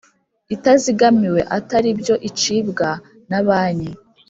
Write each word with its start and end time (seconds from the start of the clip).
itazigamiwe 0.55 1.41
atari 1.57 1.89
byo 1.99 2.15
icibwa 2.29 2.89
na 3.29 3.39
banki 3.47 3.91